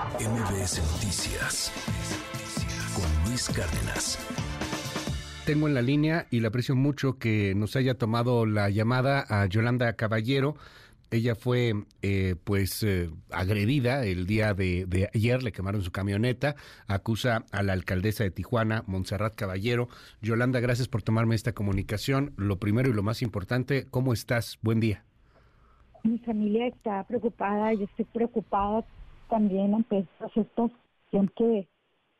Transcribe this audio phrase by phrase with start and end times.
[0.00, 1.70] MBS Noticias
[2.94, 4.18] con Luis Cárdenas.
[5.44, 9.44] Tengo en la línea y le aprecio mucho que nos haya tomado la llamada a
[9.44, 10.56] Yolanda Caballero.
[11.10, 16.56] Ella fue eh, pues eh, agredida el día de, de, ayer, le quemaron su camioneta,
[16.86, 19.88] acusa a la alcaldesa de Tijuana, Montserrat Caballero.
[20.22, 22.32] Yolanda, gracias por tomarme esta comunicación.
[22.38, 24.58] Lo primero y lo más importante, ¿cómo estás?
[24.62, 25.04] Buen día.
[26.04, 28.86] Mi familia está preocupada, yo estoy preocupada
[29.30, 31.66] también ante esta situación que,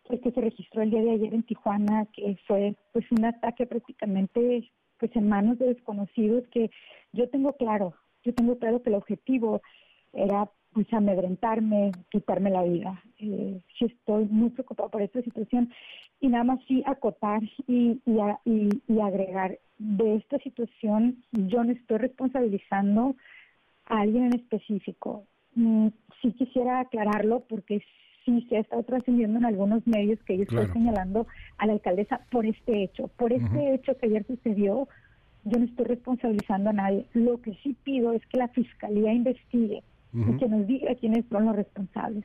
[0.08, 4.70] que se registró el día de ayer en Tijuana, que fue pues un ataque prácticamente
[4.98, 6.70] pues en manos de desconocidos que
[7.12, 9.60] yo tengo claro, yo tengo claro que el objetivo
[10.12, 13.02] era pues amedrentarme, quitarme la vida.
[13.18, 15.72] Eh, sí estoy muy preocupada por esta situación
[16.20, 21.72] y nada más sí acotar y, y, y, y agregar de esta situación yo no
[21.72, 23.16] estoy responsabilizando
[23.86, 25.24] a alguien en específico.
[25.54, 25.88] Mm,
[26.22, 27.82] sí quisiera aclararlo porque
[28.24, 31.26] sí se ha estado trascendiendo en algunos medios que yo estoy señalando
[31.58, 33.08] a la alcaldesa por este hecho.
[33.16, 34.88] Por este hecho que ayer sucedió,
[35.44, 37.06] yo no estoy responsabilizando a nadie.
[37.14, 41.46] Lo que sí pido es que la fiscalía investigue y que nos diga quiénes son
[41.46, 42.24] los responsables.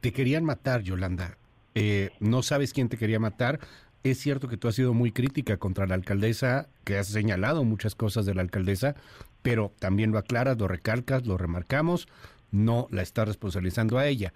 [0.00, 1.36] Te querían matar, Yolanda.
[1.74, 3.58] Eh, no sabes quién te quería matar.
[4.04, 7.94] Es cierto que tú has sido muy crítica contra la alcaldesa, que has señalado muchas
[7.94, 8.94] cosas de la alcaldesa,
[9.42, 12.06] pero también lo aclaras, lo recalcas, lo remarcamos
[12.54, 14.32] no la está responsabilizando a ella.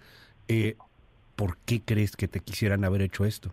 [0.47, 0.75] Eh,
[1.35, 3.51] ¿Por qué crees que te quisieran haber hecho esto?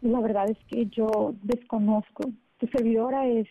[0.00, 2.30] La verdad es que yo desconozco.
[2.58, 3.46] Tu servidora es,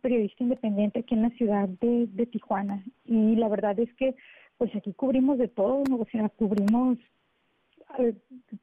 [0.00, 4.14] periodista independiente aquí en la ciudad de, de Tijuana y la verdad es que
[4.56, 6.96] pues aquí cubrimos de todo, o sea, cubrimos
[7.98, 8.14] eh,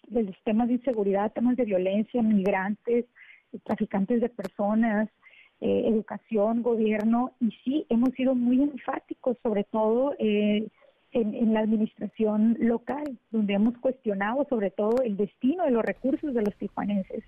[0.09, 3.05] los temas de inseguridad, temas de violencia, migrantes,
[3.63, 5.09] traficantes de personas,
[5.62, 10.67] eh, educación, gobierno, y sí, hemos sido muy enfáticos, sobre todo eh,
[11.12, 16.42] en, la administración local, donde hemos cuestionado sobre todo el destino de los recursos de
[16.42, 17.23] los tijuanenses.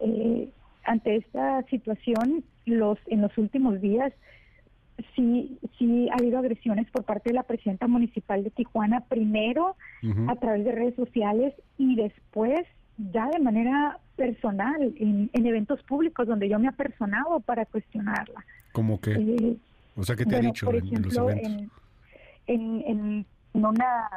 [0.00, 0.50] eh,
[0.84, 4.12] ante esta situación, los en los últimos días
[5.14, 9.76] sí, sí ha habido agresiones por parte de la presidenta municipal de Tijuana, primero
[10.28, 12.66] a través de redes sociales y después
[12.98, 18.44] ya de manera personal en, eventos públicos donde yo me he apersonado para cuestionarla.
[18.72, 19.12] ¿Cómo que?
[19.12, 19.56] Eh,
[19.96, 21.70] o sea, ¿qué te ha dicho por ejemplo, en,
[22.46, 24.08] en, en, una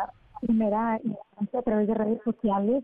[0.42, 2.84] primera instancia a través de redes sociales,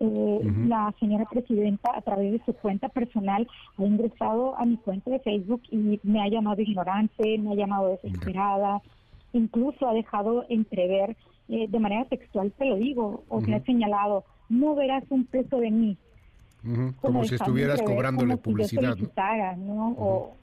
[0.00, 3.46] eh, la señora presidenta a través de su cuenta personal
[3.78, 7.88] ha ingresado a mi cuenta de Facebook y me ha llamado ignorante, me ha llamado
[7.88, 8.82] desesperada,
[9.32, 11.16] incluso ha dejado entrever
[11.52, 15.58] eh, de manera textual, te lo digo, o me ha señalado, no verás un peso
[15.58, 15.98] de mí.
[17.00, 18.96] Como, si estuvieras cobrándole publicidad.
[19.98, 20.36] O,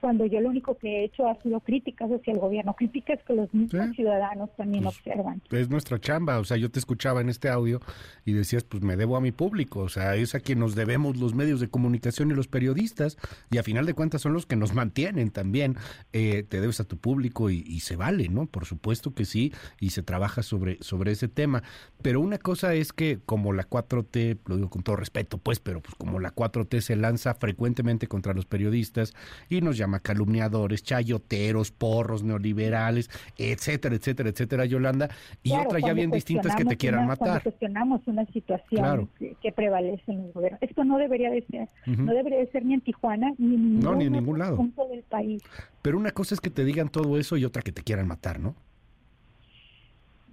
[0.00, 3.34] cuando yo lo único que he hecho ha sido críticas hacia el gobierno, críticas que
[3.34, 5.42] los mismos ciudadanos también pues, observan.
[5.50, 7.80] Es nuestra chamba, o sea, yo te escuchaba en este audio
[8.24, 11.16] y decías, pues me debo a mi público, o sea, es a quien nos debemos
[11.16, 13.18] los medios de comunicación y los periodistas,
[13.50, 15.76] y a final de cuentas son los que nos mantienen también,
[16.12, 18.46] eh, te debes a tu público y, se vale, ¿no?
[18.46, 21.62] Por supuesto que sí, y se trabaja sobre, sobre ese tema,
[22.02, 25.80] pero una cosa es que como la 4T, lo digo con todo respeto, pues, pero
[25.80, 29.14] pues como la 4T se lanza frecuentemente contra los periodistas
[29.48, 35.08] y nos llama calumniadores, chayoteros, porros, neoliberales, etcétera, etcétera, etcétera, Yolanda,
[35.42, 37.42] y otra ya bien distintas que te quieran matar.
[37.42, 40.58] cuestionamos una situación que, prevalece en el gobierno.
[40.60, 44.02] Esto no debería de ser, no debería de ser ni en Tijuana ni en ningún,
[44.02, 44.56] en ningún lado.
[44.56, 45.42] punto del país.
[45.82, 48.38] Pero una cosa es que te digan todo eso y otra que te quieran matar,
[48.38, 48.54] ¿no?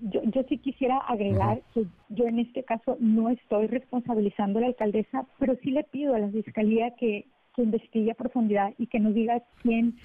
[0.02, 4.68] Yo, yo sí quisiera agregar que yo en este caso no estoy responsabilizando a la
[4.68, 9.00] alcaldesa, pero sí le pido a la fiscalía que que investigue a profundidad y que
[9.00, 9.96] nos diga quién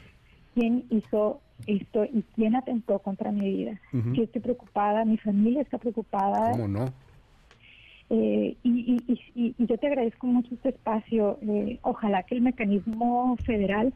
[0.54, 3.80] quién hizo esto y quién atentó contra mi vida.
[3.92, 6.52] Yo estoy preocupada, mi familia está preocupada.
[6.52, 6.86] ¿Cómo no?
[8.08, 11.38] Eh, y, y, y, yo te agradezco mucho este espacio.
[11.42, 13.92] Eh, ojalá que el mecanismo federal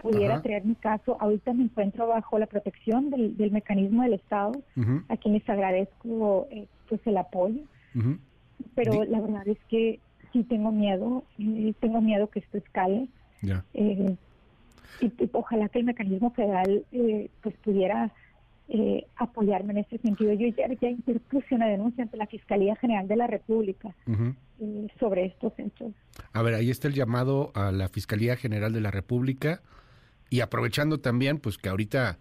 [0.00, 1.16] pudiera traer mi caso.
[1.20, 4.52] Ahorita me encuentro bajo la protección del, del mecanismo del Estado,
[5.08, 7.62] a quien les agradezco eh, pues el apoyo.
[8.74, 9.98] Pero la verdad es que
[10.36, 11.24] sí tengo miedo,
[11.80, 13.08] tengo miedo que esto escale.
[13.74, 14.16] Eh,
[15.00, 18.12] y, ojalá que el mecanismo federal eh, pues pudiera
[18.68, 20.32] eh, apoyarme en este sentido.
[20.34, 23.94] Yo ya, ya, interpuse una denuncia ante la Fiscalía General de la República
[24.98, 25.92] sobre estos hechos.
[26.32, 29.60] A ver, ahí está el llamado a la Fiscalía General de la República
[30.28, 32.18] y aprovechando también pues que ahorita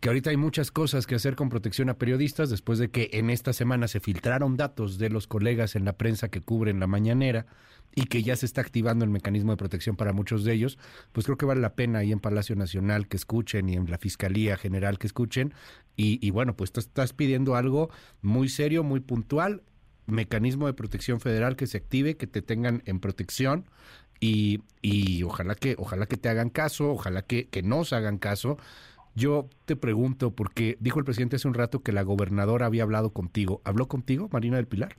[0.00, 3.30] que ahorita hay muchas cosas que hacer con protección a periodistas después de que en
[3.30, 7.46] esta semana se filtraron datos de los colegas en la prensa que cubren la mañanera
[7.94, 10.78] y que ya se está activando el mecanismo de protección para muchos de ellos,
[11.12, 13.98] pues creo que vale la pena ahí en Palacio Nacional que escuchen y en la
[13.98, 15.52] Fiscalía General que escuchen.
[15.96, 17.90] Y, y bueno, pues estás pidiendo algo
[18.22, 19.62] muy serio, muy puntual,
[20.06, 23.66] mecanismo de protección federal que se active, que te tengan en protección
[24.20, 28.56] y, y ojalá que ojalá que te hagan caso, ojalá que, que nos hagan caso.
[29.14, 33.12] Yo te pregunto, porque dijo el presidente hace un rato que la gobernadora había hablado
[33.12, 33.60] contigo.
[33.64, 34.94] ¿Habló contigo, Marina del Pilar?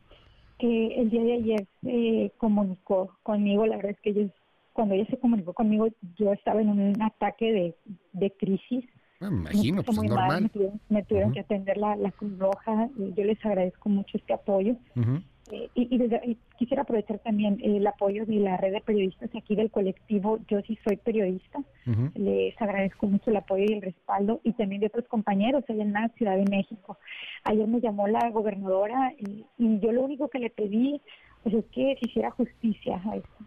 [0.60, 4.32] Eh, el día de ayer se comunicó conmigo, la verdad es que ellos,
[4.74, 5.88] cuando ella se comunicó conmigo,
[6.18, 7.76] yo estaba en un ataque de,
[8.14, 8.86] de crisis.
[9.22, 10.44] Ah, me imagino, pues es normal.
[10.44, 11.34] me tuvieron, me tuvieron uh -huh.
[11.36, 14.74] que atender la, la Cruz Roja, y yo les agradezco mucho este apoyo.
[14.96, 15.24] Uh -huh.
[15.52, 19.30] Eh, y, y, desde, y, quisiera aprovechar también el apoyo de la red de periodistas
[19.36, 21.60] aquí del colectivo Yo sí soy periodista.
[21.86, 22.12] Uh -huh.
[22.16, 25.94] Les agradezco mucho el apoyo y el respaldo y también de otros compañeros allá en
[25.94, 26.98] la Ciudad de México.
[27.44, 31.02] Ayer me llamó la gobernadora y, y yo lo único que le pedí
[31.44, 33.44] pues, es que se hiciera justicia a esto.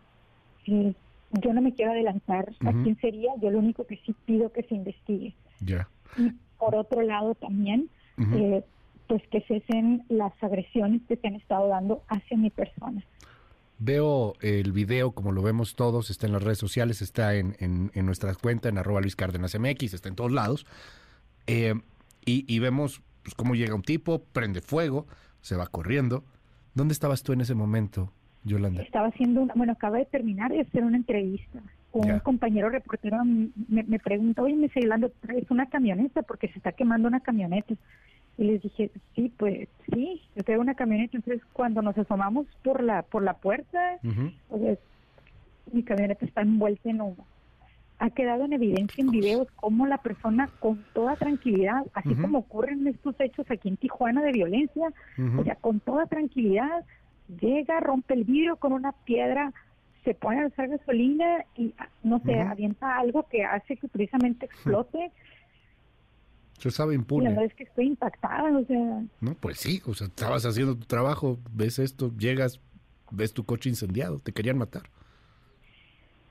[0.64, 0.94] Sí,
[1.42, 2.80] yo no me quiero adelantar uh -huh.
[2.80, 5.34] a quién sería, yo lo único que sí pido que se investigue.
[5.64, 5.88] Yeah.
[6.18, 7.88] Y por otro lado también,
[8.36, 8.62] eh,
[9.06, 13.02] pues que cesen las agresiones que se han estado dando hacia mi persona.
[13.78, 17.90] Veo el video, como lo vemos todos, está en las redes sociales, está en, en,
[17.94, 20.64] en nuestra cuenta, en arroba Luis Cárdenas MX, está en todos lados.
[21.46, 21.74] Eh,
[22.24, 25.06] y, y, vemos pues, cómo llega un tipo, prende fuego,
[25.40, 26.24] se va corriendo.
[26.74, 28.12] ¿Dónde estabas tú en ese momento,
[28.44, 28.82] Yolanda?
[28.82, 31.60] Estaba haciendo, una, bueno, acaba de terminar de hacer una entrevista.
[31.92, 36.22] Un compañero reportero me, me pregunta, oye, me dice, Yolanda, ¿traes una camioneta?
[36.22, 37.74] Porque se está quemando una camioneta.
[38.36, 41.16] Y les dije, sí, pues sí, yo traigo una camioneta.
[41.16, 44.78] Entonces, cuando nos asomamos por la por la puerta, Uh -huh.
[45.72, 47.26] mi camioneta está envuelta en humo.
[48.00, 52.86] Ha quedado en evidencia en videos cómo la persona con toda tranquilidad, así como ocurren
[52.88, 55.40] estos hechos aquí en Tijuana de violencia, Ujú.
[55.40, 56.84] o sea, con toda tranquilidad,
[57.40, 59.52] llega, rompe el vidrio con una piedra,
[60.04, 61.72] se pone a usar gasolina y,
[62.02, 65.10] no sé, avienta algo que hace que precisamente explote.
[66.64, 67.28] Se sabe Y la impune.
[67.28, 70.86] verdad es que estoy impactada, o sea, No, pues sí, o sea, estabas haciendo tu
[70.86, 72.58] trabajo, ves esto, llegas,
[73.10, 74.84] ves tu coche incendiado, te querían matar.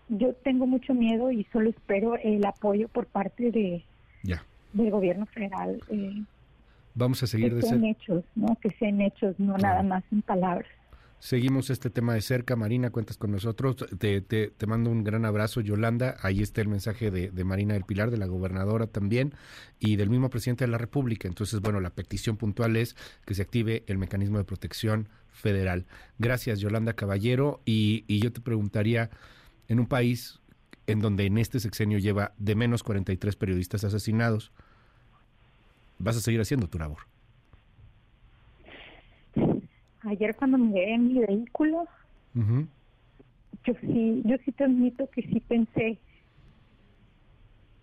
[0.10, 3.84] yo tengo mucho miedo y solo espero el apoyo por parte de
[4.24, 4.44] Ya.
[4.74, 5.80] del gobierno federal.
[5.90, 6.24] Eh,
[6.96, 7.90] Vamos a seguir que de sean cerca.
[7.92, 8.56] hechos, ¿no?
[8.62, 9.76] Que sean hechos, no Claro.
[9.76, 10.68] nada más en palabras.
[11.24, 12.58] Seguimos este tema de cerca.
[12.58, 13.78] Marina, cuentas con nosotros.
[13.98, 16.18] Te, te, te mando un gran abrazo, Yolanda.
[16.20, 19.34] Ahí está el mensaje de, de Marina del Pilar, de la gobernadora también,
[19.80, 21.30] y del mismo presidente de la República.
[21.30, 25.86] Entonces, bueno, la petición puntual es que se active el mecanismo de protección federal.
[26.20, 27.62] Gracias, Yolanda Caballero.
[27.64, 29.10] Y, y yo te preguntaría,
[29.70, 30.42] en un país
[30.88, 34.52] en donde en este sexenio lleva de menos 43 periodistas asesinados,
[36.00, 37.13] vas a seguir haciendo tu labor.
[40.06, 41.88] Ayer cuando me llegué en mi vehículo,
[43.66, 45.98] yo sí, yo sí te admito que sí pensé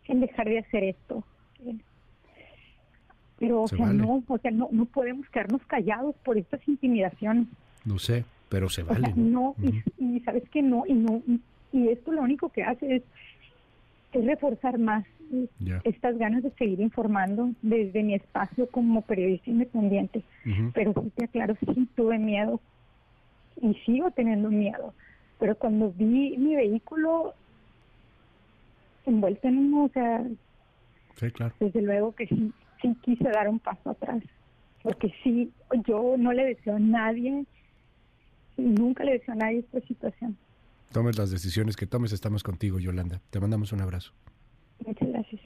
[0.06, 1.24] en dejar de hacer esto.
[3.38, 3.98] Pero, o Se sea, vale.
[3.98, 7.46] no, o sea, no, no podemos quedarnos callados por estas intimidaciones.
[7.84, 9.06] No sé, pero se O vale.
[9.06, 9.54] sea, ¿no?
[9.62, 9.82] y,
[10.16, 11.40] y sabes que no, y no, y,
[11.72, 13.02] y esto lo único que hace es,
[14.12, 15.06] es reforzar más
[15.84, 20.22] estas ganas de seguir informando desde mi espacio como periodista independiente.
[20.74, 22.60] Pero sí te aclaro, sí tuve miedo
[23.60, 24.94] y sigo teniendo miedo.
[25.38, 27.34] Pero cuando vi mi vehículo
[29.06, 30.24] envuelto en humo, o sea,
[31.16, 31.54] Sí, claro.
[31.60, 34.22] desde luego que sí, sí quise dar un paso atrás.
[34.82, 35.52] Porque sí,
[35.86, 37.44] yo no le deseo a nadie,
[38.56, 40.36] nunca le deseo a nadie esta situación.
[40.92, 43.20] Tomes las decisiones que tomes, estamos contigo, Yolanda.
[43.30, 44.12] Te mandamos un abrazo.
[44.86, 45.40] Muchas gracias.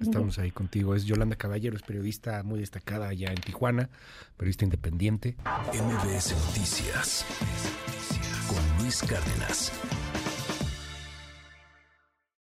[0.00, 0.94] Estamos ahí contigo.
[0.94, 3.88] Es Yolanda Caballero, es periodista muy destacada allá en Tijuana,
[4.36, 5.36] periodista independiente.
[5.72, 7.26] MBS Noticias
[8.48, 9.72] con Luis Cárdenas.